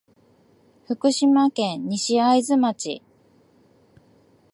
[0.87, 3.03] 福島県西会津町